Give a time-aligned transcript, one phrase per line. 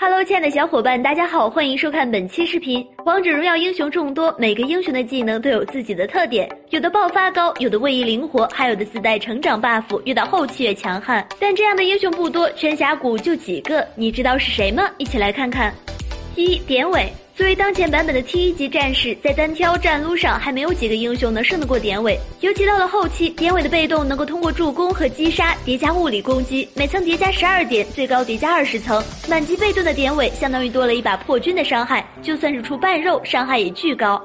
[0.00, 2.82] 哈喽亲爱的小伙伴，大家好，欢迎收看本期视频。
[3.04, 11.22] 王者荣耀英雄众多，每个英雄的技能都有自己的特点，有的爆发高，有的位移灵活，还有的自带成长 buff，越到后期越强悍。
[11.38, 14.90] 但这样的英雄不多，全峡谷就几个，你知道是谁吗？
[14.96, 15.70] 一起来看看。
[16.34, 17.06] 一典韦。
[17.40, 22.20] 作为当前版本的 T 一级战士，在单挑战撸上还没有几个英雄能胜得过典韦。
[22.40, 29.02] 尤其到了后期，典韦的被动能够通过助攻和击杀叠加物理攻击，每层叠加十二点，最高叠加二十层。
[29.26, 34.20] 满级被动的典韦相当于多了一把破军的伤害，就算是出半肉，伤害也巨高。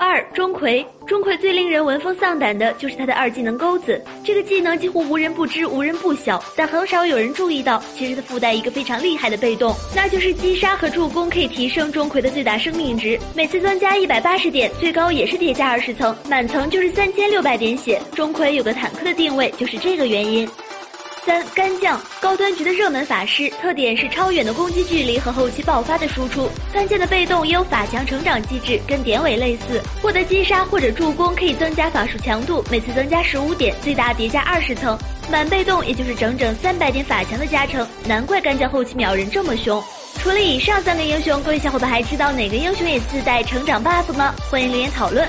[0.00, 4.02] 二钟馗，钟馗最令人闻风丧胆的就是他的二技能钩子。
[4.24, 18.00] 这个技能几乎无人不知，无人不晓，但很少有人注意到，其实它附带一个非常厉害的被动，那就是击杀和助攻可以提升钟馗的最大生命值，每次增加一百八十点，最高也是叠加二十层，满层就是三千六百点血。
[18.14, 20.48] 钟馗有个坦克的定位，就是这个原因。
[21.24, 26.48] 三干将高端局的热门法师，特点是超远的攻击距离和后期爆发的输出。
[26.72, 34.98] 干将的被动也有法强成长机制，跟典韦类似，获得击杀或者助攻可以增加法术强度，每次增加十五点，最大叠加二十层。
[35.30, 39.82] 满被动也就是整整三百点法强的加成，难怪干将后期秒人这么凶。
[40.18, 44.34] 除了以上三个英雄，各位小伙伴还知道哪个英雄也自带成长 buff 吗？
[44.50, 45.28] 欢迎留言讨论。